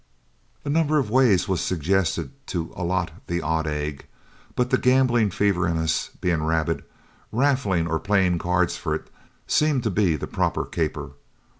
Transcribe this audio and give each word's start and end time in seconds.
A 0.65 0.69
number 0.71 0.97
of 0.97 1.11
ways 1.11 1.47
were 1.47 1.57
suggested 1.57 2.31
to 2.47 2.73
allot 2.75 3.11
the 3.27 3.39
odd 3.39 3.67
egg, 3.67 4.07
but 4.55 4.71
the 4.71 4.79
gambling 4.79 5.29
fever 5.29 5.67
in 5.67 5.77
us 5.77 6.09
being 6.21 6.41
rabid, 6.41 6.83
raffling 7.31 7.85
or 7.85 7.99
playing 7.99 8.39
cards 8.39 8.75
for 8.75 8.95
it 8.95 9.11
seemed 9.45 9.83
to 9.83 9.91
be 9.91 10.15
the 10.15 10.25
proper 10.25 10.65
caper. 10.65 11.11